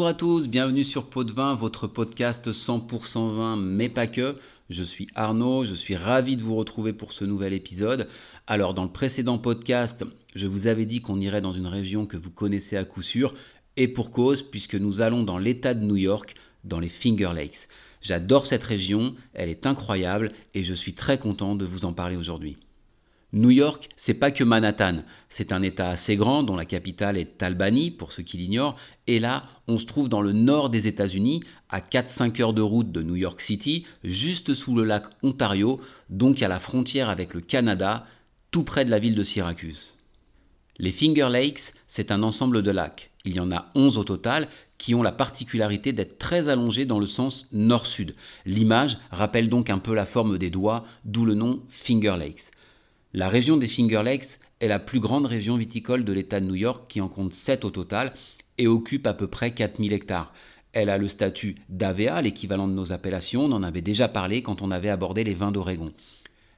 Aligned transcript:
Bonjour 0.00 0.08
à 0.08 0.14
tous, 0.14 0.48
bienvenue 0.48 0.82
sur 0.82 1.10
Pot 1.10 1.24
de 1.24 1.32
Vin, 1.32 1.54
votre 1.54 1.86
podcast 1.86 2.52
100% 2.52 3.36
vin, 3.36 3.56
mais 3.58 3.90
pas 3.90 4.06
que. 4.06 4.34
Je 4.70 4.82
suis 4.82 5.08
Arnaud, 5.14 5.66
je 5.66 5.74
suis 5.74 5.94
ravi 5.94 6.38
de 6.38 6.42
vous 6.42 6.56
retrouver 6.56 6.94
pour 6.94 7.12
ce 7.12 7.26
nouvel 7.26 7.52
épisode. 7.52 8.08
Alors, 8.46 8.72
dans 8.72 8.84
le 8.84 8.90
précédent 8.90 9.36
podcast, 9.36 10.06
je 10.34 10.46
vous 10.46 10.68
avais 10.68 10.86
dit 10.86 11.02
qu'on 11.02 11.20
irait 11.20 11.42
dans 11.42 11.52
une 11.52 11.66
région 11.66 12.06
que 12.06 12.16
vous 12.16 12.30
connaissez 12.30 12.78
à 12.78 12.86
coup 12.86 13.02
sûr, 13.02 13.34
et 13.76 13.88
pour 13.88 14.10
cause, 14.10 14.40
puisque 14.40 14.74
nous 14.74 15.02
allons 15.02 15.22
dans 15.22 15.36
l'État 15.36 15.74
de 15.74 15.84
New 15.84 15.96
York, 15.96 16.34
dans 16.64 16.80
les 16.80 16.88
Finger 16.88 17.32
Lakes. 17.34 17.68
J'adore 18.00 18.46
cette 18.46 18.64
région, 18.64 19.14
elle 19.34 19.50
est 19.50 19.66
incroyable, 19.66 20.32
et 20.54 20.64
je 20.64 20.72
suis 20.72 20.94
très 20.94 21.18
content 21.18 21.56
de 21.56 21.66
vous 21.66 21.84
en 21.84 21.92
parler 21.92 22.16
aujourd'hui. 22.16 22.56
New 23.32 23.50
York, 23.50 23.88
c'est 23.96 24.14
pas 24.14 24.32
que 24.32 24.42
Manhattan. 24.42 25.04
C'est 25.28 25.52
un 25.52 25.62
État 25.62 25.90
assez 25.90 26.16
grand 26.16 26.42
dont 26.42 26.56
la 26.56 26.64
capitale 26.64 27.16
est 27.16 27.40
Albany, 27.42 27.92
pour 27.92 28.10
ceux 28.10 28.24
qui 28.24 28.38
l'ignorent. 28.38 28.74
Et 29.06 29.20
là, 29.20 29.42
on 29.68 29.78
se 29.78 29.86
trouve 29.86 30.08
dans 30.08 30.20
le 30.20 30.32
nord 30.32 30.68
des 30.68 30.88
États-Unis, 30.88 31.40
à 31.68 31.80
4-5 31.80 32.42
heures 32.42 32.52
de 32.52 32.62
route 32.62 32.90
de 32.90 33.02
New 33.02 33.14
York 33.14 33.40
City, 33.40 33.86
juste 34.02 34.54
sous 34.54 34.74
le 34.74 34.82
lac 34.82 35.04
Ontario, 35.22 35.80
donc 36.08 36.42
à 36.42 36.48
la 36.48 36.58
frontière 36.58 37.08
avec 37.08 37.32
le 37.32 37.40
Canada, 37.40 38.04
tout 38.50 38.64
près 38.64 38.84
de 38.84 38.90
la 38.90 38.98
ville 38.98 39.14
de 39.14 39.22
Syracuse. 39.22 39.94
Les 40.78 40.90
Finger 40.90 41.28
Lakes, 41.30 41.74
c'est 41.86 42.10
un 42.10 42.24
ensemble 42.24 42.62
de 42.62 42.70
lacs. 42.72 43.10
Il 43.24 43.36
y 43.36 43.40
en 43.40 43.52
a 43.52 43.70
11 43.76 43.96
au 43.96 44.04
total 44.04 44.48
qui 44.76 44.94
ont 44.94 45.02
la 45.02 45.12
particularité 45.12 45.92
d'être 45.92 46.18
très 46.18 46.48
allongés 46.48 46.86
dans 46.86 46.98
le 46.98 47.06
sens 47.06 47.48
nord-sud. 47.52 48.16
L'image 48.44 48.98
rappelle 49.12 49.48
donc 49.48 49.70
un 49.70 49.78
peu 49.78 49.94
la 49.94 50.06
forme 50.06 50.38
des 50.38 50.50
doigts, 50.50 50.84
d'où 51.04 51.24
le 51.24 51.34
nom 51.34 51.62
Finger 51.68 52.16
Lakes. 52.18 52.50
La 53.12 53.28
région 53.28 53.56
des 53.56 53.66
Finger 53.66 54.02
Lakes 54.04 54.38
est 54.60 54.68
la 54.68 54.78
plus 54.78 55.00
grande 55.00 55.26
région 55.26 55.56
viticole 55.56 56.04
de 56.04 56.12
l'État 56.12 56.38
de 56.38 56.46
New 56.46 56.54
York 56.54 56.84
qui 56.88 57.00
en 57.00 57.08
compte 57.08 57.34
7 57.34 57.64
au 57.64 57.70
total 57.70 58.12
et 58.56 58.68
occupe 58.68 59.04
à 59.04 59.14
peu 59.14 59.26
près 59.26 59.52
4000 59.52 59.92
hectares. 59.92 60.32
Elle 60.72 60.88
a 60.88 60.96
le 60.96 61.08
statut 61.08 61.56
d'AVA, 61.68 62.22
l'équivalent 62.22 62.68
de 62.68 62.72
nos 62.72 62.92
appellations, 62.92 63.46
on 63.46 63.52
en 63.52 63.64
avait 63.64 63.80
déjà 63.80 64.06
parlé 64.06 64.42
quand 64.42 64.62
on 64.62 64.70
avait 64.70 64.90
abordé 64.90 65.24
les 65.24 65.34
vins 65.34 65.50
d'Oregon. 65.50 65.92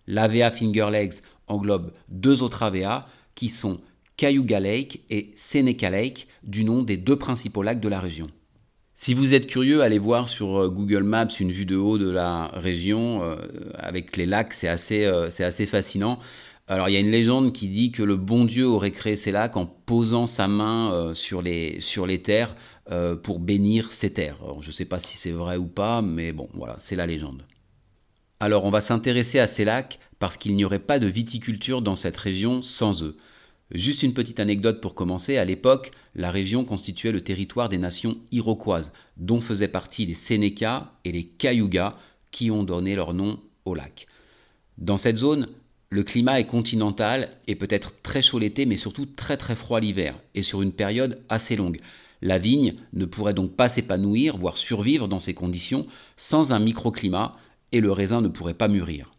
L'AVA 0.07 0.51
Finger 0.51 0.89
Lakes 0.91 1.23
englobe 1.47 1.93
deux 2.09 2.43
autres 2.43 2.63
AVA 2.63 3.09
qui 3.35 3.49
sont 3.49 3.81
Cayuga 4.19 4.61
Lake 4.61 5.01
et 5.09 5.31
Seneca 5.37 5.89
Lake, 5.89 6.29
du 6.43 6.65
nom 6.65 6.83
des 6.83 6.99
deux 6.99 7.17
principaux 7.17 7.63
lacs 7.63 7.81
de 7.81 7.89
la 7.89 7.99
région. 7.99 8.27
Si 8.95 9.15
vous 9.15 9.35
êtes 9.35 9.47
curieux, 9.47 9.83
allez 9.83 9.99
voir 9.99 10.29
sur 10.29 10.63
euh, 10.63 10.69
Google 10.69 11.03
Maps 11.03 11.27
une 11.41 11.51
vue 11.51 11.65
de 11.65 11.77
haut 11.77 11.99
de 11.99 12.11
la 12.11 12.49
région 12.49 13.23
euh, 13.23 13.37
avec 13.75 14.17
les 14.17 14.27
lacs, 14.27 14.53
c'est 14.53 14.69
assez, 14.69 15.05
euh, 15.05 15.31
c'est 15.31 15.45
assez 15.45 15.67
fascinant. 15.67 16.19
Alors 16.69 16.89
il 16.89 16.93
y 16.93 16.97
a 16.97 17.01
une 17.01 17.11
légende 17.11 17.53
qui 17.53 17.69
dit 17.69 17.91
que 17.91 18.03
le 18.03 18.17
bon 18.17 18.45
Dieu 18.45 18.67
aurait 18.67 18.93
créé 18.93 19.17
ces 19.17 19.33
lacs 19.33 19.57
en 19.57 19.67
posant 19.67 20.27
sa 20.27 20.47
main 20.47 21.13
sur, 21.13 21.43
les, 21.43 21.81
sur 21.81 22.07
les 22.07 22.23
terres 22.23 22.55
pour 23.25 23.41
bénir 23.41 23.93
ces 23.93 24.13
terres. 24.13 24.39
je 24.61 24.69
ne 24.69 24.73
sais 24.73 24.85
pas 24.85 25.01
si 25.01 25.17
c'est 25.17 25.33
vrai 25.33 25.57
ou 25.57 25.67
pas, 25.67 26.03
mais 26.03 26.33
bon, 26.33 26.49
voilà, 26.55 26.77
c'est 26.79 26.95
la 26.95 27.05
légende. 27.05 27.43
Alors 28.39 28.65
on 28.65 28.71
va 28.71 28.81
s'intéresser 28.81 29.41
à 29.41 29.49
ces 29.49 29.65
lacs 29.65 29.99
parce 30.21 30.37
qu'il 30.37 30.55
n'y 30.55 30.65
aurait 30.65 30.79
pas 30.79 31.01
de 31.01 31.09
viticulture 31.09 31.83
dans 31.83 31.97
cette 31.97 32.17
région 32.17 32.63
sans 32.63 33.03
eux. 33.03 33.17
Juste 33.75 34.03
une 34.03 34.13
petite 34.13 34.39
anecdote 34.39 34.83
pour 34.83 34.95
commencer, 34.95 35.39
à 35.39 35.47
l'époque, 35.47 35.93
la 36.15 36.31
région 36.31 36.65
constituait 36.65 37.13
le 37.13 37.25
territoire 37.25 37.71
des 37.71 37.79
nations 37.79 38.19
iroquoises, 38.31 38.93
dont 39.17 39.41
faisaient 39.41 39.67
partie 39.67 40.05
les 40.05 40.15
Sénéca 40.15 40.93
et 41.07 41.13
les 41.13 41.25
Cayugas, 41.25 41.97
qui 42.31 42.51
ont 42.51 42.65
donné 42.65 42.95
leur 42.95 43.15
nom 43.15 43.41
au 43.65 43.75
lac. 43.75 44.07
Dans 44.77 44.99
cette 44.99 45.17
zone, 45.17 45.49
le 45.89 46.03
climat 46.03 46.39
est 46.39 46.47
continental 46.47 47.31
et 47.47 47.55
peut 47.55 47.69
être 47.71 47.95
très 48.03 48.21
chaud 48.21 48.39
l'été, 48.39 48.67
mais 48.67 48.77
surtout 48.77 49.07
très 49.07 49.39
très 49.39 49.57
froid 49.57 49.81
l'hiver, 49.81 50.19
et 50.35 50.43
sur 50.43 50.61
une 50.61 50.73
période 50.73 51.23
assez 51.31 51.57
longue. 51.57 51.81
La 52.21 52.39
vigne 52.39 52.75
ne 52.93 53.07
pourrait 53.07 53.35
donc 53.35 53.57
pas 53.57 53.71
s'épanouir, 53.71 54.37
voire 54.37 54.59
survivre 54.59 55.09
dans 55.09 55.21
ces 55.21 55.35
conditions, 55.35 55.87
sans 56.19 56.53
un 56.53 56.59
microclimat, 56.59 57.37
et 57.73 57.81
le 57.81 57.91
raisin 57.91 58.21
ne 58.21 58.29
pourrait 58.29 58.53
pas 58.53 58.69
mûrir. 58.69 59.13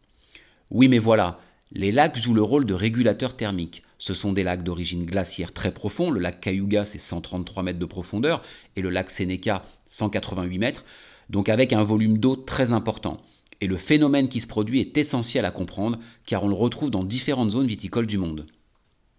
Oui, 0.70 0.88
mais 0.88 1.00
voilà, 1.00 1.40
les 1.72 1.92
lacs 1.92 2.22
jouent 2.22 2.36
le 2.36 2.44
rôle 2.44 2.66
de 2.66 2.74
régulateur 2.76 3.36
thermique. 3.36 3.83
Ce 3.98 4.14
sont 4.14 4.34
des 4.34 4.44
lacs 4.44 4.64
d'origine 4.64 5.06
glaciaire 5.06 5.54
très 5.54 5.74
profonds. 5.74 6.12
Le 6.12 6.20
lac 6.20 6.42
Cayuga, 6.42 6.86
c'est 6.86 7.00
133 7.00 7.64
mètres 7.64 7.80
de 7.80 7.86
profondeur, 7.86 8.44
et 8.76 8.82
le 8.82 8.90
lac 8.90 9.12
Seneca, 9.12 9.66
188 9.88 10.58
mètres, 10.58 10.86
donc 11.30 11.50
avec 11.50 11.74
un 11.74 11.84
volume 11.84 12.18
d'eau 12.18 12.36
très 12.36 12.74
important. 12.74 13.22
Et 13.62 13.68
le 13.68 13.78
phénomène 13.78 14.28
qui 14.28 14.42
se 14.42 14.48
produit 14.48 14.82
est 14.82 14.98
essentiel 14.98 15.46
à 15.46 15.52
comprendre, 15.52 16.00
car 16.26 16.44
on 16.44 16.50
le 16.50 16.56
retrouve 16.56 16.90
dans 16.90 17.04
différentes 17.04 17.52
zones 17.52 17.68
viticoles 17.68 18.08
du 18.08 18.18
monde. 18.18 18.46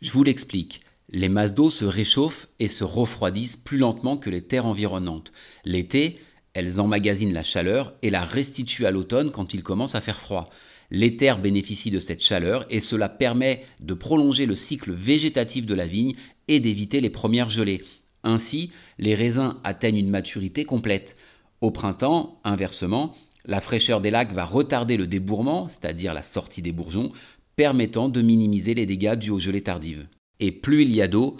Je 0.03 0.11
vous 0.11 0.23
l'explique. 0.23 0.83
Les 1.11 1.29
masses 1.29 1.55
d'eau 1.55 1.71
se 1.71 1.84
réchauffent 1.84 2.49
et 2.59 2.69
se 2.69 2.84
refroidissent 2.84 3.57
plus 3.57 3.79
lentement 3.79 4.17
que 4.17 4.31
les 4.31 4.43
terres 4.43 4.67
environnantes. 4.67 5.33
L'été, 5.65 6.19
elles 6.55 6.81
emmagasinent 6.81 7.33
la 7.33 7.43
chaleur 7.43 7.95
et 8.03 8.11
la 8.11 8.25
restituent 8.25 8.87
à 8.87 8.91
l'automne 8.91 9.31
quand 9.31 9.55
il 9.55 9.63
commence 9.63 9.95
à 9.95 10.01
faire 10.01 10.21
froid. 10.21 10.51
Les 10.91 11.17
terres 11.17 11.41
bénéficient 11.41 11.91
de 11.91 11.99
cette 11.99 12.22
chaleur 12.22 12.67
et 12.71 12.81
cela 12.81 13.09
permet 13.09 13.65
de 13.81 13.95
prolonger 13.95 14.47
le 14.47 14.55
cycle 14.55 14.93
végétatif 14.93 15.67
de 15.67 15.75
la 15.75 15.87
vigne 15.87 16.15
et 16.49 16.61
d'éviter 16.61 17.00
les 17.00 17.11
premières 17.11 17.50
gelées. 17.50 17.83
Ainsi, 18.22 18.71
les 18.99 19.15
raisins 19.15 19.56
atteignent 19.65 19.99
une 19.99 20.11
maturité 20.11 20.65
complète. 20.65 21.17
Au 21.61 21.71
printemps, 21.71 22.41
inversement, 22.45 23.15
la 23.47 23.61
fraîcheur 23.61 24.00
des 24.00 24.11
lacs 24.11 24.33
va 24.33 24.45
retarder 24.45 24.97
le 24.97 25.06
débourrement, 25.06 25.69
c'est-à-dire 25.69 26.15
la 26.15 26.22
sortie 26.22 26.62
des 26.62 26.72
bourgeons, 26.72 27.12
permettant 27.56 28.09
de 28.09 28.22
minimiser 28.22 28.75
les 28.75 28.87
dégâts 28.87 29.15
dus 29.15 29.31
aux 29.31 29.39
gelées 29.39 29.62
tardives. 29.62 30.06
Et 30.41 30.53
plus 30.53 30.83
il 30.83 30.95
y 30.95 31.03
a 31.03 31.09
d'eau, 31.09 31.37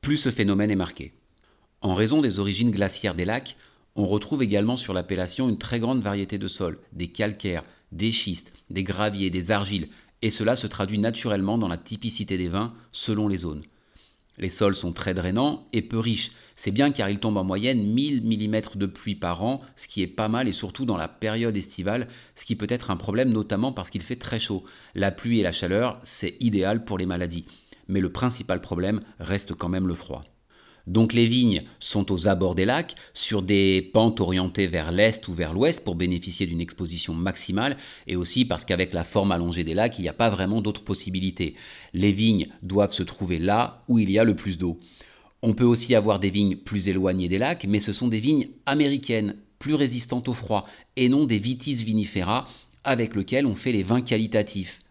plus 0.00 0.16
ce 0.16 0.30
phénomène 0.30 0.70
est 0.70 0.76
marqué. 0.76 1.12
En 1.80 1.94
raison 1.94 2.20
des 2.20 2.38
origines 2.38 2.70
glaciaires 2.70 3.14
des 3.14 3.24
lacs, 3.24 3.56
on 3.96 4.06
retrouve 4.06 4.42
également 4.42 4.76
sur 4.76 4.92
l'appellation 4.92 5.48
une 5.48 5.58
très 5.58 5.78
grande 5.78 6.02
variété 6.02 6.38
de 6.38 6.48
sols, 6.48 6.78
des 6.92 7.08
calcaires, 7.08 7.64
des 7.94 8.12
schistes, 8.12 8.52
des 8.70 8.82
graviers, 8.82 9.30
des 9.30 9.50
argiles, 9.50 9.88
et 10.20 10.30
cela 10.30 10.56
se 10.56 10.66
traduit 10.66 10.98
naturellement 10.98 11.58
dans 11.58 11.68
la 11.68 11.76
typicité 11.78 12.36
des 12.36 12.48
vins 12.48 12.74
selon 12.92 13.28
les 13.28 13.38
zones. 13.38 13.62
Les 14.38 14.50
sols 14.50 14.74
sont 14.74 14.92
très 14.92 15.14
drainants 15.14 15.68
et 15.72 15.82
peu 15.82 15.98
riches. 15.98 16.32
C'est 16.56 16.70
bien 16.70 16.90
car 16.92 17.08
il 17.08 17.18
tombe 17.18 17.36
en 17.36 17.44
moyenne 17.44 17.82
1000 17.84 18.22
mm 18.22 18.76
de 18.76 18.86
pluie 18.86 19.14
par 19.14 19.44
an, 19.44 19.60
ce 19.76 19.86
qui 19.86 20.02
est 20.02 20.08
pas 20.08 20.28
mal 20.28 20.48
et 20.48 20.52
surtout 20.52 20.84
dans 20.84 20.96
la 20.96 21.08
période 21.08 21.56
estivale, 21.56 22.08
ce 22.36 22.44
qui 22.44 22.56
peut 22.56 22.66
être 22.68 22.90
un 22.90 22.96
problème 22.96 23.32
notamment 23.32 23.72
parce 23.72 23.90
qu'il 23.90 24.02
fait 24.02 24.16
très 24.16 24.40
chaud. 24.40 24.64
La 24.94 25.10
pluie 25.10 25.40
et 25.40 25.44
la 25.44 25.52
chaleur, 25.52 26.00
c'est 26.04 26.36
idéal 26.40 26.84
pour 26.84 26.98
les 26.98 27.06
maladies. 27.06 27.46
Mais 27.86 28.00
le 28.00 28.10
principal 28.10 28.60
problème 28.60 29.02
reste 29.20 29.54
quand 29.54 29.68
même 29.68 29.88
le 29.88 29.94
froid. 29.94 30.24
Donc 30.86 31.14
les 31.14 31.26
vignes 31.26 31.62
sont 31.78 32.12
aux 32.12 32.28
abords 32.28 32.54
des 32.54 32.66
lacs, 32.66 32.94
sur 33.14 33.40
des 33.40 33.80
pentes 33.80 34.20
orientées 34.20 34.66
vers 34.66 34.92
l'est 34.92 35.26
ou 35.28 35.32
vers 35.32 35.54
l'ouest 35.54 35.82
pour 35.82 35.94
bénéficier 35.94 36.46
d'une 36.46 36.60
exposition 36.60 37.14
maximale, 37.14 37.78
et 38.06 38.16
aussi 38.16 38.44
parce 38.44 38.64
qu'avec 38.64 38.92
la 38.92 39.04
forme 39.04 39.32
allongée 39.32 39.64
des 39.64 39.74
lacs, 39.74 39.98
il 39.98 40.02
n'y 40.02 40.08
a 40.08 40.14
pas 40.14 40.28
vraiment 40.28 40.60
d'autres 40.60 40.84
possibilités. 40.84 41.54
Les 41.94 42.12
vignes 42.12 42.48
doivent 42.62 42.92
se 42.92 43.02
trouver 43.02 43.38
là 43.38 43.82
où 43.88 43.98
il 43.98 44.10
y 44.10 44.18
a 44.18 44.24
le 44.24 44.36
plus 44.36 44.58
d'eau. 44.58 44.78
On 45.40 45.54
peut 45.54 45.64
aussi 45.64 45.94
avoir 45.94 46.20
des 46.20 46.30
vignes 46.30 46.56
plus 46.56 46.88
éloignées 46.88 47.28
des 47.28 47.38
lacs, 47.38 47.66
mais 47.66 47.80
ce 47.80 47.92
sont 47.92 48.08
des 48.08 48.20
vignes 48.20 48.48
américaines, 48.66 49.36
plus 49.58 49.74
résistantes 49.74 50.28
au 50.28 50.34
froid, 50.34 50.66
et 50.96 51.08
non 51.08 51.24
des 51.24 51.38
vitis 51.38 51.76
vinifera 51.76 52.46
avec 52.82 53.14
lesquelles 53.14 53.46
on 53.46 53.54
fait 53.54 53.72
les 53.72 53.82
vins 53.82 54.02
qualitatifs. 54.02 54.83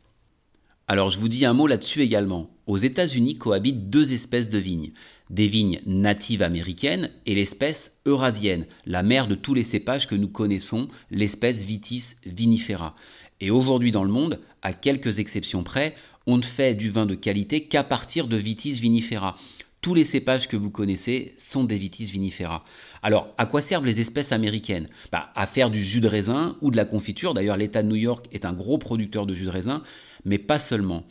Alors 0.87 1.09
je 1.09 1.19
vous 1.19 1.29
dis 1.29 1.45
un 1.45 1.53
mot 1.53 1.67
là-dessus 1.67 2.01
également. 2.01 2.49
Aux 2.67 2.77
États-Unis 2.77 3.37
cohabitent 3.37 3.89
deux 3.89 4.13
espèces 4.13 4.49
de 4.49 4.57
vignes 4.57 4.91
des 5.33 5.47
vignes 5.47 5.81
natives 5.85 6.43
américaines 6.43 7.09
et 7.25 7.33
l'espèce 7.33 7.97
eurasienne, 8.05 8.67
la 8.85 9.01
mère 9.01 9.27
de 9.27 9.35
tous 9.35 9.55
les 9.55 9.63
cépages 9.63 10.07
que 10.07 10.15
nous 10.15 10.27
connaissons, 10.27 10.89
l'espèce 11.09 11.63
Vitis 11.63 12.17
vinifera. 12.25 12.95
Et 13.41 13.49
aujourd'hui 13.49 13.91
dans 13.91 14.03
le 14.03 14.11
monde, 14.11 14.39
à 14.61 14.73
quelques 14.73 15.19
exceptions 15.19 15.63
près, 15.63 15.95
on 16.27 16.37
ne 16.37 16.43
fait 16.43 16.75
du 16.75 16.89
vin 16.89 17.05
de 17.05 17.15
qualité 17.15 17.65
qu'à 17.65 17.83
partir 17.83 18.27
de 18.27 18.37
Vitis 18.37 18.73
vinifera. 18.73 19.37
Tous 19.83 19.93
les 19.93 20.05
cépages 20.05 20.47
que 20.47 20.55
vous 20.55 20.71
connaissez 20.71 21.33
sont 21.35 21.65
des 21.65 21.77
Vitis 21.77 22.05
vinifera. 22.05 22.63
Alors, 23.01 23.33
à 23.37 23.45
quoi 23.45 23.61
servent 23.61 23.85
les 23.85 23.99
espèces 23.99 24.31
américaines? 24.31 24.87
Bah, 25.11 25.29
À 25.35 25.45
faire 25.45 25.69
du 25.69 25.83
jus 25.83 25.99
de 25.99 26.07
raisin 26.07 26.55
ou 26.61 26.71
de 26.71 26.77
la 26.77 26.85
confiture. 26.85 27.33
D'ailleurs, 27.33 27.57
l'État 27.57 27.83
de 27.83 27.89
New 27.89 27.97
York 27.97 28.27
est 28.31 28.45
un 28.45 28.53
gros 28.53 28.77
producteur 28.77 29.25
de 29.25 29.35
jus 29.35 29.43
de 29.43 29.49
raisin, 29.49 29.83
mais 30.23 30.37
pas 30.37 30.57
seulement. 30.57 31.03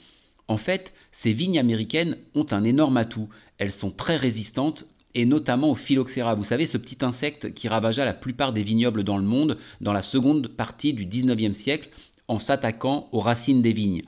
En 0.49 0.57
fait, 0.57 0.95
ces 1.11 1.35
vignes 1.35 1.59
américaines 1.59 2.17
ont 2.35 2.47
un 2.51 2.65
énorme 2.65 2.97
atout. 2.97 3.29
Elles 3.59 3.73
sont 3.73 3.91
très 3.91 4.17
résistantes 4.17 4.87
et 5.15 5.27
notamment 5.27 5.71
au 5.71 5.75
phylloxéra. 5.75 6.35
Vous 6.35 6.45
savez, 6.45 6.67
ce 6.67 6.79
petit 6.79 7.05
insecte 7.05 7.53
qui 7.53 7.69
ravagea 7.69 8.07
la 8.07 8.15
plupart 8.15 8.55
des 8.55 8.63
vignobles 8.63 9.05
dans 9.05 9.19
le 9.19 9.23
monde 9.23 9.59
dans 9.83 9.93
la 9.93 10.01
seconde 10.01 10.49
partie 10.49 10.95
du 10.95 11.05
19e 11.05 11.53
siècle 11.53 11.91
en 12.27 12.39
s'attaquant 12.39 13.11
aux 13.13 13.21
racines 13.21 13.61
des 13.61 13.75
vignes. 13.75 14.01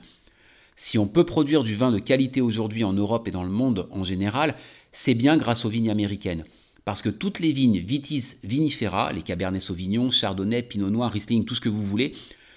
Si 0.75 0.97
on 0.97 1.07
peut 1.07 1.25
produire 1.25 1.63
du 1.63 1.75
vin 1.75 1.91
de 1.91 1.99
qualité 1.99 2.41
aujourd'hui 2.41 2.83
en 2.83 2.93
Europe 2.93 3.27
et 3.27 3.31
dans 3.31 3.43
le 3.43 3.49
monde 3.49 3.87
en 3.91 4.03
général, 4.03 4.55
c'est 4.91 5.13
bien 5.13 5.37
grâce 5.37 5.65
aux 5.65 5.69
vignes 5.69 5.89
américaines. 5.89 6.45
Parce 6.83 7.01
que 7.01 7.09
toutes 7.09 7.39
les 7.39 7.51
vignes 7.51 7.79
Vitis 7.79 8.37
vinifera, 8.43 9.11
les 9.13 9.21
Cabernet 9.21 9.61
Sauvignon, 9.61 10.11
Chardonnay, 10.11 10.63
Pinot 10.63 10.89
Noir, 10.89 11.11
Riesling, 11.11 11.45
tout 11.45 11.55
ce 11.55 11.61
que 11.61 11.69
vous 11.69 11.83
voulez, 11.83 12.13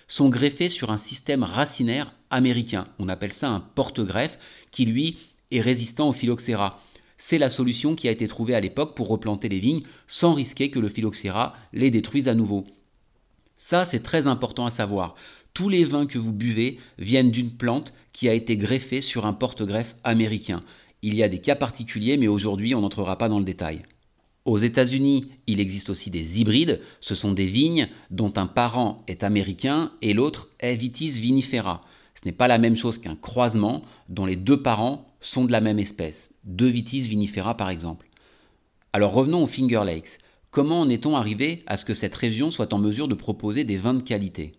sont 0.09 0.29
greffées 0.29 0.69
sur 0.69 0.91
un 0.91 0.99
système 0.99 1.43
racinaire 1.43 2.13
américain. 2.31 2.89
On 2.99 3.09
appelle 3.09 3.33
ça 3.33 3.51
un 3.51 3.61
porte-greffe 3.61 4.39
qui, 4.71 4.85
lui, 4.85 5.19
est 5.51 5.61
résistant 5.61 6.09
au 6.09 6.13
phylloxéra. 6.13 6.83
c'est 7.21 7.39
la 7.39 7.51
solution 7.51 7.95
qui 7.97 8.07
a 8.07 8.13
été 8.13 8.29
trouvée 8.29 8.55
à 8.55 8.61
l'époque 8.61 8.95
pour 8.95 9.09
replanter 9.09 9.49
les 9.49 9.59
vignes 9.59 9.83
sans 10.07 10.35
risquer 10.35 10.71
que 10.71 10.79
le 10.79 10.89
phylloxéra 10.89 11.55
les 11.73 11.91
détruise 11.91 12.29
à 12.29 12.35
nouveau. 12.35 12.65
Ça, 13.57 13.85
c'est 13.85 14.05
très 14.05 14.29
important 14.29 14.67
à 14.67 14.71
savoir. 14.71 15.17
Tous 15.55 15.69
les 15.69 15.85
vins 15.85 16.07
que 16.07 16.19
vous 16.19 16.33
buvez 16.33 16.79
viennent 16.99 17.31
d'une 17.31 17.51
plante 17.51 17.93
qui 18.13 18.29
a 18.29 18.35
été 18.35 18.57
greffée 18.57 19.01
sur 19.01 19.27
un 19.27 19.33
porte-greffe 19.33 19.97
américain. 20.05 20.63
Il 21.03 21.15
y 21.15 21.23
a 21.23 21.29
des 21.29 21.41
cas 21.41 21.57
particuliers, 21.57 22.17
mais 22.17 22.29
aujourd'hui, 22.29 22.75
on 22.75 22.81
n'entrera 22.81 23.19
pas 23.19 23.29
dans 23.29 23.39
le 23.39 23.45
détail. 23.45 23.83
Aux 24.45 24.59
États-Unis, 24.59 25.31
il 25.47 25.61
existe 25.61 25.91
aussi 25.91 26.11
des 26.11 26.41
hybrides. 26.41 26.81
Ce 27.01 27.15
sont 27.15 27.33
des 27.33 27.47
vignes 27.47 27.89
dont 28.11 28.33
un 28.37 28.47
parent 28.47 29.05
est 29.07 29.23
américain 29.23 29.93
et 30.01 30.15
l'autre 30.15 30.49
est 30.59 30.75
Vitis 30.75 31.11
vinifera. 31.11 31.85
Ce 32.15 32.27
n'est 32.27 32.33
pas 32.33 32.49
la 32.49 32.59
même 32.59 32.77
chose 32.77 32.99
qu'un 32.99 33.15
croisement 33.15 33.83
dont 34.09 34.27
les 34.27 34.37
deux 34.37 34.63
parents 34.63 35.07
sont 35.21 35.45
de 35.45 35.53
la 35.53 35.61
même 35.61 35.79
espèce. 35.79 36.33
Deux 36.45 36.69
Vitis 36.69 37.03
vinifera 37.03 37.57
par 37.57 37.69
exemple. 37.69 38.09
Alors 38.93 39.13
revenons 39.13 39.43
aux 39.43 39.47
Finger 39.47 39.83
Lakes. 39.85 40.19
Comment 40.51 40.81
en 40.81 40.89
est-on 40.89 41.15
arrivé 41.15 41.63
à 41.67 41.77
ce 41.77 41.85
que 41.85 41.93
cette 41.93 42.17
région 42.17 42.51
soit 42.51 42.73
en 42.73 42.79
mesure 42.79 43.07
de 43.07 43.15
proposer 43.15 43.65
des 43.65 43.77
vins 43.77 43.95
de 43.95 44.03
qualité? 44.03 44.55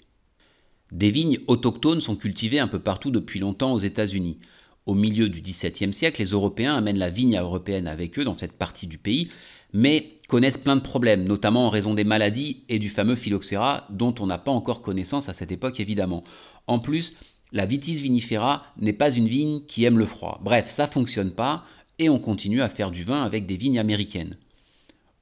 Des 0.91 1.11
vignes 1.11 1.39
autochtones 1.47 2.01
sont 2.01 2.15
cultivées 2.15 2.59
un 2.59 2.67
peu 2.67 2.79
partout 2.79 3.11
depuis 3.11 3.39
longtemps 3.39 3.73
aux 3.73 3.79
États-Unis. 3.79 4.39
Au 4.87 4.95
milieu 4.95 5.29
du 5.29 5.41
XVIIe 5.41 5.93
siècle, 5.93 6.19
les 6.19 6.29
Européens 6.29 6.75
amènent 6.75 6.97
la 6.97 7.11
vigne 7.11 7.37
européenne 7.37 7.87
avec 7.87 8.17
eux 8.17 8.23
dans 8.23 8.37
cette 8.37 8.57
partie 8.57 8.87
du 8.87 8.97
pays, 8.97 9.29
mais 9.71 10.19
connaissent 10.27 10.57
plein 10.57 10.75
de 10.75 10.81
problèmes, 10.81 11.25
notamment 11.25 11.67
en 11.67 11.69
raison 11.69 11.93
des 11.93 12.03
maladies 12.03 12.63
et 12.69 12.79
du 12.79 12.89
fameux 12.89 13.15
phylloxéra 13.15 13.85
dont 13.91 14.15
on 14.19 14.25
n'a 14.25 14.39
pas 14.39 14.51
encore 14.51 14.81
connaissance 14.81 15.29
à 15.29 15.33
cette 15.33 15.51
époque 15.51 15.79
évidemment. 15.79 16.23
En 16.65 16.79
plus, 16.79 17.15
la 17.51 17.67
vitis 17.67 18.01
vinifera 18.01 18.65
n'est 18.79 18.93
pas 18.93 19.11
une 19.11 19.27
vigne 19.27 19.61
qui 19.61 19.83
aime 19.83 19.99
le 19.99 20.07
froid. 20.07 20.39
Bref, 20.43 20.69
ça 20.69 20.87
fonctionne 20.87 21.31
pas 21.31 21.65
et 21.99 22.09
on 22.09 22.19
continue 22.19 22.63
à 22.63 22.69
faire 22.69 22.89
du 22.89 23.03
vin 23.03 23.23
avec 23.23 23.45
des 23.45 23.57
vignes 23.57 23.79
américaines. 23.79 24.37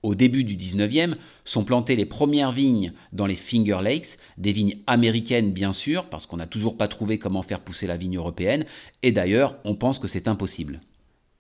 Au 0.08 0.16
début 0.16 0.46
du 0.46 0.56
19e, 0.56 1.18
sont 1.44 1.66
plantées 1.66 1.98
les 1.98 2.06
premières 2.06 2.54
vignes 2.54 2.94
dans 3.12 3.26
les 3.26 3.36
Finger 3.36 3.80
Lakes, 3.84 4.18
des 4.38 4.54
vignes 4.54 4.78
américaines 4.88 5.52
bien 5.52 5.74
sûr, 5.74 6.06
parce 6.06 6.26
qu'on 6.26 6.38
n'a 6.38 6.48
toujours 6.48 6.78
pas 6.78 6.88
trouvé 6.88 7.20
comment 7.20 7.44
faire 7.44 7.60
pousser 7.60 7.88
la 7.88 7.98
vigne 7.98 8.16
européenne, 8.16 8.64
et 9.04 9.12
d'ailleurs 9.12 9.58
on 9.66 9.76
pense 9.76 10.00
que 10.00 10.08
c'est 10.08 10.30
impossible. 10.30 10.80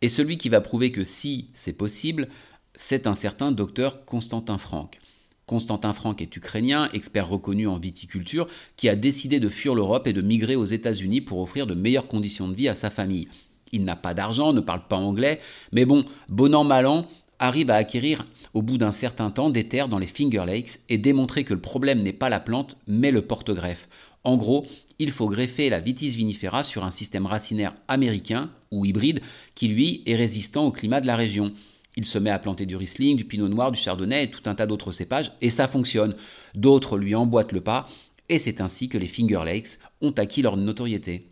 Et 0.02 0.10
celui 0.10 0.38
qui 0.38 0.50
va 0.50 0.60
prouver 0.60 0.92
que 0.92 1.06
si 1.06 1.48
c'est 1.54 1.72
possible, 1.72 2.28
c'est 2.76 3.08
un 3.08 3.16
certain 3.16 3.54
docteur 3.54 4.04
Constantin 4.04 4.58
Franck. 4.58 5.00
Constantin 5.46 5.94
Franck 5.94 6.22
est 6.22 6.36
ukrainien, 6.36 6.90
expert 6.92 7.30
reconnu 7.30 7.70
en 7.70 7.80
viticulture, 7.80 8.50
qui 8.76 8.90
a 8.90 8.98
décidé 8.98 9.40
de 9.40 9.48
fuir 9.48 9.76
l'Europe 9.76 10.08
et 10.08 10.14
de 10.14 10.22
migrer 10.22 10.58
aux 10.58 10.66
États-Unis 10.66 11.22
pour 11.22 11.40
offrir 11.40 11.68
de 11.68 11.74
meilleures 11.74 12.10
conditions 12.10 12.50
de 12.50 12.54
vie 12.54 12.68
à 12.68 12.76
sa 12.76 12.90
famille. 12.90 13.30
Il 13.72 13.86
n'a 13.86 13.96
pas 13.96 14.14
d'argent, 14.14 14.52
ne 14.52 14.60
parle 14.60 14.90
pas 14.90 14.98
anglais, 14.98 15.40
mais 15.72 15.86
bon, 15.86 16.04
bon 16.28 16.54
an 16.54 16.66
mal 16.66 16.86
an, 16.86 17.08
arrive 17.40 17.70
à 17.70 17.76
acquérir 17.76 18.26
au 18.54 18.62
bout 18.62 18.78
d'un 18.78 18.92
certain 18.92 19.32
temps 19.32 19.50
des 19.50 19.68
terres 19.68 19.90
dans 19.90 20.00
les 20.00 20.08
Finger 20.08 20.44
Lakes 20.46 20.80
et 20.90 20.98
démontrer 20.98 21.44
que 21.44 21.54
le 21.54 21.62
problème 21.62 22.02
n'est 22.02 22.14
pas 22.14 22.30
la 22.30 22.40
plante 22.40 22.78
mais 22.88 23.12
le 23.12 23.22
porte-greffe. 23.22 23.88
En 24.24 24.38
gros, 24.38 24.66
il 25.00 25.12
faut 25.12 25.30
greffer 25.30 25.70
la 25.70 25.80
Vitis 25.80 26.10
vinifera 26.10 26.64
sur 26.64 26.84
un 26.84 26.92
système 26.92 27.26
racinaire 27.26 27.76
américain 27.88 28.50
ou 28.72 28.86
hybride 28.86 29.22
qui 29.56 29.68
lui 29.68 30.02
est 30.06 30.16
résistant 30.16 30.66
au 30.66 30.72
climat 30.72 31.02
de 31.02 31.08
la 31.08 31.16
région. 31.16 31.54
Il 31.96 32.06
se 32.06 32.18
met 32.18 32.30
à 32.30 32.40
planter 32.40 32.66
du 32.66 32.76
Riesling, 32.76 33.16
du 33.16 33.26
Pinot 33.26 33.48
Noir, 33.48 33.72
du 33.72 33.80
Chardonnay 33.80 34.26
et 34.26 34.32
tout 34.32 34.48
un 34.50 34.56
tas 34.56 34.68
d'autres 34.68 34.92
cépages 34.92 35.32
et 35.42 35.50
ça 35.50 35.68
fonctionne. 35.68 36.16
D'autres 36.56 36.98
lui 36.98 37.16
emboîtent 37.16 37.52
le 37.52 37.62
pas 37.62 37.90
et 38.30 38.40
c'est 38.40 38.62
ainsi 38.62 38.90
que 38.90 38.98
les 38.98 39.08
Finger 39.08 39.42
Lakes 39.46 39.80
ont 40.02 40.12
acquis 40.12 40.42
leur 40.42 40.58
notoriété. 40.58 41.28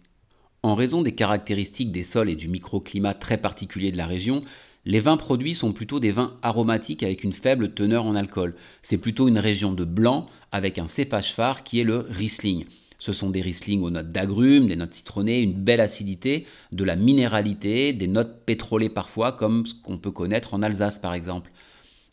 En 0.64 0.76
raison 0.76 1.02
des 1.02 1.14
caractéristiques 1.14 1.92
des 1.92 2.04
sols 2.04 2.30
et 2.30 2.36
du 2.36 2.48
microclimat 2.48 3.14
très 3.14 3.38
particulier 3.38 3.92
de 3.92 3.98
la 3.98 4.08
région, 4.08 4.44
les 4.86 5.00
vins 5.00 5.18
produits 5.18 5.56
sont 5.56 5.74
plutôt 5.74 6.00
des 6.00 6.12
vins 6.12 6.34
aromatiques 6.44 7.02
avec 7.02 7.24
une 7.24 7.34
faible 7.34 7.74
teneur 7.74 8.06
en 8.06 8.16
alcool. 8.16 8.56
C'est 8.84 9.00
plutôt 9.00 9.28
une 9.28 9.40
région 9.40 9.74
de 9.74 9.84
blanc 9.84 10.28
avec 10.52 10.78
un 10.78 10.88
cépage 10.88 11.34
phare 11.34 11.64
qui 11.64 11.80
est 11.80 11.84
le 11.84 12.06
Riesling. 12.08 12.66
Ce 13.00 13.12
sont 13.12 13.32
des 13.32 13.42
Riesling 13.42 13.82
aux 13.82 13.90
notes 13.90 14.12
d'agrumes, 14.12 14.68
des 14.68 14.76
notes 14.76 14.94
citronnées, 14.94 15.40
une 15.40 15.54
belle 15.54 15.82
acidité, 15.82 16.46
de 16.72 16.84
la 16.84 16.96
minéralité, 16.96 17.94
des 17.94 18.08
notes 18.08 18.46
pétrolées 18.46 18.90
parfois, 18.90 19.32
comme 19.32 19.66
ce 19.66 19.74
qu'on 19.74 19.98
peut 19.98 20.12
connaître 20.12 20.54
en 20.54 20.62
Alsace 20.62 21.00
par 21.00 21.16
exemple. 21.16 21.52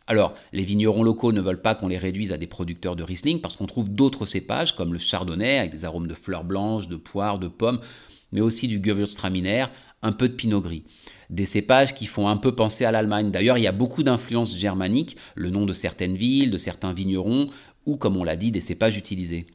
Alors, 0.07 0.35
les 0.53 0.65
vignerons 0.65 1.03
locaux 1.03 1.33
ne 1.33 1.41
veulent 1.41 1.63
pas 1.63 1.75
qu'on 1.75 1.89
les 1.89 1.99
réduise 1.99 2.33
à 2.33 2.39
des 2.39 2.47
producteurs 2.47 2.97
de 2.97 3.03
Riesling 3.03 3.41
parce 3.41 3.57
qu'on 3.57 3.67
trouve 3.67 3.91
d'autres 3.91 4.27
cépages 4.27 4.75
comme 4.75 4.95
le 4.95 4.99
chardonnay 4.99 5.59
avec 5.59 5.73
des 5.73 5.85
arômes 5.85 6.09
de 6.09 6.15
fleurs 6.15 6.45
blanches, 6.45 6.89
de 6.89 6.97
poires, 6.97 7.39
de 7.39 7.49
pommes, 7.49 7.81
mais 8.33 8.41
aussi 8.41 8.67
du 8.67 8.83
Gewürztraminer, 8.83 9.67
un 10.03 10.13
peu 10.13 10.29
de 10.29 10.35
pinot 10.35 10.63
gris 10.63 10.85
des 11.33 11.47
cépages 11.47 11.95
qui 11.95 12.05
font 12.05 12.29
un 12.29 12.37
peu 12.37 12.55
penser 12.55 12.85
à 12.85 12.93
l'Allemagne. 12.93 13.31
D'ailleurs, 13.31 13.57
il 13.57 13.65
y 13.65 13.67
a 13.67 13.73
beaucoup 13.73 14.03
d'influences 14.03 14.57
germaniques, 14.57 15.17
le 15.35 15.49
nom 15.49 15.65
de 15.65 15.73
certaines 15.73 16.15
villes, 16.15 16.51
de 16.51 16.59
certains 16.59 16.93
vignerons, 16.93 17.49
ou 17.87 17.97
comme 17.97 18.19
on 18.19 18.23
l'a 18.23 18.37
dit, 18.37 18.53
des 18.53 18.61
cépages 18.61 18.99
utilisés. 18.99 19.47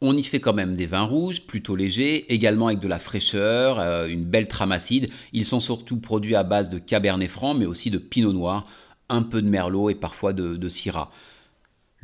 On 0.00 0.16
y 0.16 0.22
fait 0.22 0.38
quand 0.38 0.52
même 0.52 0.76
des 0.76 0.86
vins 0.86 1.02
rouges, 1.02 1.46
plutôt 1.46 1.74
légers, 1.74 2.32
également 2.32 2.68
avec 2.68 2.78
de 2.78 2.88
la 2.88 3.00
fraîcheur, 3.00 3.80
euh, 3.80 4.06
une 4.06 4.24
belle 4.24 4.46
trame 4.46 4.70
acide. 4.70 5.10
Ils 5.32 5.44
sont 5.44 5.60
surtout 5.60 5.96
produits 5.96 6.36
à 6.36 6.44
base 6.44 6.70
de 6.70 6.78
cabernet 6.78 7.28
franc, 7.28 7.54
mais 7.54 7.66
aussi 7.66 7.90
de 7.90 7.98
pinot 7.98 8.32
noir, 8.32 8.68
un 9.08 9.22
peu 9.22 9.42
de 9.42 9.48
merlot 9.48 9.90
et 9.90 9.96
parfois 9.96 10.32
de, 10.32 10.56
de 10.56 10.68
syrah. 10.68 11.10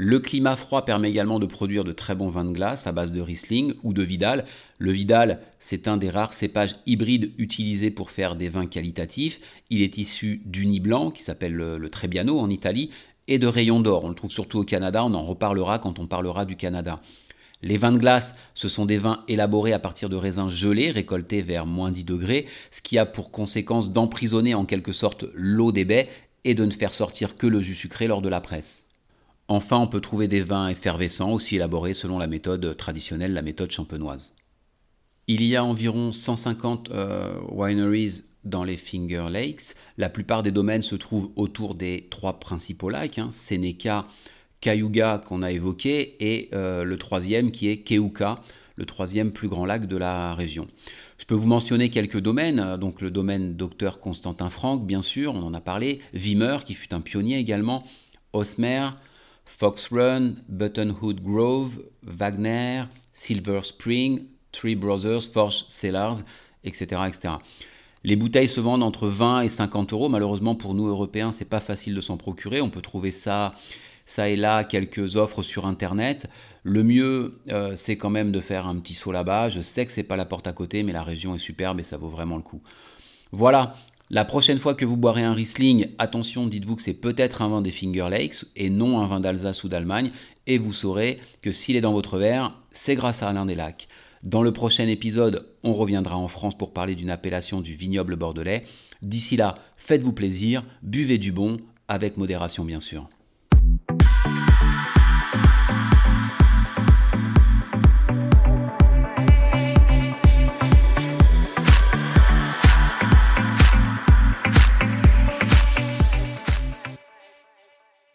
Le 0.03 0.19
climat 0.19 0.57
froid 0.57 0.87
permet 0.87 1.11
également 1.11 1.39
de 1.39 1.45
produire 1.45 1.85
de 1.85 1.93
très 1.93 2.15
bons 2.15 2.31
vins 2.31 2.47
de 2.47 2.53
glace 2.53 2.87
à 2.87 2.93
base 2.93 3.13
de 3.13 3.21
Riesling 3.21 3.75
ou 3.83 3.93
de 3.93 4.03
Vidal. 4.03 4.47
Le 4.79 4.93
Vidal, 4.93 5.41
c'est 5.59 5.89
un 5.89 5.99
des 5.99 6.09
rares 6.09 6.33
cépages 6.33 6.77
hybrides 6.87 7.33
utilisés 7.37 7.91
pour 7.91 8.11
faire 8.11 8.35
des 8.35 8.49
vins 8.49 8.65
qualitatifs. 8.65 9.41
Il 9.69 9.83
est 9.83 9.99
issu 9.99 10.41
du 10.47 10.65
Nid 10.65 10.81
blanc, 10.81 11.11
qui 11.11 11.23
s'appelle 11.23 11.53
le, 11.53 11.91
Trebbiano 11.91 12.39
en 12.39 12.49
Italie, 12.49 12.89
et 13.29 13.39
de 13.39 13.47
Rayon 13.47 13.81
d'or. 13.81 14.05
On 14.05 14.09
le 14.09 14.15
trouve 14.15 14.31
surtout 14.31 14.61
au 14.61 14.65
Canada, 14.65 15.05
on 15.05 15.13
en 15.13 15.23
reparlera 15.23 15.79
quand 15.79 15.99
on 15.99 16.07
parlera 16.07 16.47
du 16.47 16.57
Canada. 16.57 17.03
Les 17.61 17.77
vins 17.77 17.93
de 17.93 17.99
glace, 17.99 18.35
ce 18.55 18.71
sont 18.71 18.87
des 18.87 18.97
vins 18.97 19.23
élaborés 19.29 19.75
à 19.75 19.79
partir 19.79 20.09
de 20.09 20.17
raisins 20.17 20.49
gelés, 20.49 20.91
récoltés 20.91 21.43
vers 21.43 21.67
moins 21.67 21.91
10 21.91 22.05
degrés, 22.05 22.47
ce 22.71 22.81
qui 22.81 22.97
a 22.97 23.05
pour 23.05 23.31
conséquence 23.31 23.93
d'emprisonner 23.93 24.55
en 24.55 24.65
quelque 24.65 24.93
sorte 24.93 25.27
l'eau 25.35 25.73
des 25.73 25.85
baies 25.85 26.09
et 26.45 26.55
de 26.55 26.65
ne 26.65 26.71
faire 26.71 26.95
sortir 26.95 27.37
que 27.37 27.47
le 27.47 27.61
jus 27.61 27.75
sucré 27.75 28.07
lors 28.07 28.23
de 28.23 28.31
la 28.31 28.41
presse. 28.41 28.87
Enfin, 29.53 29.79
on 29.79 29.89
peut 29.89 30.01
trouver 30.01 30.29
des 30.29 30.43
vins 30.43 30.69
effervescents 30.69 31.33
aussi 31.33 31.57
élaborés 31.57 31.93
selon 31.93 32.21
la 32.21 32.29
méthode 32.29 32.77
traditionnelle, 32.77 33.33
la 33.33 33.43
méthode 33.43 33.73
champenoise. 33.73 34.37
Il 35.27 35.43
y 35.43 35.57
a 35.57 35.65
environ 35.65 36.13
150 36.13 36.93
euh, 36.93 37.35
wineries 37.51 38.23
dans 38.45 38.63
les 38.63 38.77
Finger 38.77 39.27
Lakes. 39.29 39.75
La 39.99 40.09
plupart 40.09 40.45
des 40.45 40.53
domaines 40.53 40.83
se 40.83 40.95
trouvent 40.95 41.31
autour 41.35 41.75
des 41.75 42.07
trois 42.11 42.39
principaux 42.39 42.91
lacs, 42.91 43.19
hein, 43.19 43.33
Seneca, 43.33 44.07
Cayuga 44.61 45.19
qu'on 45.19 45.43
a 45.43 45.51
évoqué, 45.51 46.15
et 46.21 46.49
euh, 46.55 46.85
le 46.85 46.97
troisième 46.97 47.51
qui 47.51 47.71
est 47.71 47.79
Keuka, 47.79 48.43
le 48.77 48.87
troisième 48.87 49.33
plus 49.33 49.49
grand 49.49 49.67
lac 49.67 49.89
de 49.89 49.97
la 49.97 50.33
région. 50.37 50.69
Je 51.19 51.25
peux 51.25 51.35
vous 51.35 51.49
mentionner 51.49 51.91
quelques 51.91 52.21
domaines, 52.21 52.77
donc 52.77 53.01
le 53.01 53.11
domaine 53.11 53.57
Docteur 53.57 53.99
Constantin 53.99 54.49
Franck, 54.49 54.87
bien 54.87 55.03
sûr, 55.03 55.35
on 55.35 55.43
en 55.43 55.55
a 55.55 55.61
parlé, 55.61 55.99
Wimmer, 56.15 56.59
qui 56.65 56.75
fut 56.75 56.95
un 56.95 57.01
pionnier 57.01 57.39
également, 57.39 57.83
Osmer, 58.33 58.91
Fox 59.59 59.89
Run, 59.91 60.37
Buttonwood 60.49 61.23
Grove, 61.23 61.83
Wagner, 62.03 62.85
Silver 63.13 63.61
Spring, 63.63 64.27
Three 64.53 64.75
Brothers, 64.75 65.23
Forge 65.33 65.65
Cellars, 65.69 66.23
etc., 66.65 67.03
etc. 67.09 67.35
Les 68.05 68.17
bouteilles 68.17 68.49
se 68.49 68.61
vendent 68.61 68.83
entre 68.83 69.09
20 69.09 69.43
et 69.43 69.49
50 69.49 69.93
euros. 69.93 70.09
Malheureusement 70.09 70.55
pour 70.55 70.75
nous 70.75 70.87
Européens, 70.87 71.33
c'est 71.33 71.45
pas 71.45 71.61
facile 71.61 71.95
de 71.95 72.01
s'en 72.01 72.17
procurer. 72.17 72.63
On 72.63 72.71
peut 72.71 72.81
trouver 72.81 73.11
ça, 73.11 73.55
ça 74.07 74.31
et 74.31 74.37
là, 74.37 74.65
quelques 74.65 75.17
offres 75.17 75.43
sur 75.43 75.67
Internet. 75.67 76.27
Le 76.63 76.83
mieux, 76.83 77.41
euh, 77.51 77.77
c'est 77.77 77.97
quand 77.97 78.11
même 78.11 78.33
de 78.33 78.41
faire 78.41 78.67
un 78.67 78.77
petit 78.77 78.95
saut 78.95 79.13
là-bas. 79.13 79.51
Je 79.51 79.61
sais 79.61 79.85
que 79.85 79.93
c'est 79.93 80.03
pas 80.03 80.17
la 80.17 80.25
porte 80.25 80.47
à 80.47 80.53
côté, 80.53 80.83
mais 80.83 80.93
la 80.93 81.03
région 81.03 81.35
est 81.35 81.39
superbe 81.39 81.81
et 81.81 81.85
ça 81.85 81.99
vaut 81.99 82.09
vraiment 82.09 82.37
le 82.37 82.43
coup. 82.43 82.63
Voilà, 83.33 83.75
la 84.13 84.25
prochaine 84.25 84.59
fois 84.59 84.75
que 84.75 84.85
vous 84.85 84.97
boirez 84.97 85.23
un 85.23 85.35
Riesling, 85.35 85.91
attention, 85.99 86.49
dites-vous 86.49 86.75
que 86.75 86.83
c'est 86.83 86.95
peut-être 86.95 87.43
un 87.43 87.49
vin 87.49 87.63
des 87.63 87.71
Finger 87.71 88.09
Lakes 88.11 88.45
et 88.57 88.69
non 88.69 88.99
un 89.01 89.07
vin 89.07 89.21
d'Alsace 89.21 89.63
ou 89.63 89.69
d'Allemagne, 89.69 90.11
et 90.49 90.59
vous 90.59 90.73
saurez 90.73 91.21
que 91.43 91.53
s'il 91.53 91.77
est 91.77 91.81
dans 91.81 91.93
votre 91.93 92.19
verre, 92.19 92.57
c'est 92.73 92.97
grâce 92.97 93.23
à 93.23 93.33
l'un 93.33 93.47
des 93.47 93.55
lacs. 93.55 93.87
Dans 94.25 94.43
le 94.43 94.53
prochain 94.53 94.89
épisode, 94.89 95.47
on 95.63 95.75
reviendra 95.75 96.17
en 96.17 96.27
France 96.27 96.59
pour 96.59 96.73
parler 96.73 96.97
d'une 96.97 97.09
appellation 97.09 97.61
du 97.61 97.75
vignoble 97.75 98.17
bordelais. 98.17 98.65
D'ici 99.01 99.37
là, 99.37 99.55
faites-vous 99.77 100.13
plaisir, 100.13 100.65
buvez 100.83 101.19
du 101.19 101.31
bon, 101.31 101.59
avec 101.87 102.17
modération 102.17 102.65
bien 102.65 102.81
sûr. 102.81 103.09